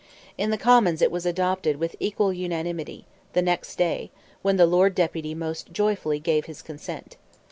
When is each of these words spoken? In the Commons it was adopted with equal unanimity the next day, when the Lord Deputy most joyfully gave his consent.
In 0.35 0.49
the 0.49 0.57
Commons 0.57 0.99
it 1.03 1.11
was 1.11 1.27
adopted 1.27 1.75
with 1.77 1.95
equal 1.99 2.33
unanimity 2.33 3.05
the 3.33 3.41
next 3.43 3.75
day, 3.75 4.09
when 4.41 4.57
the 4.57 4.65
Lord 4.65 4.95
Deputy 4.95 5.35
most 5.35 5.71
joyfully 5.71 6.17
gave 6.19 6.45
his 6.45 6.63
consent. 6.63 7.17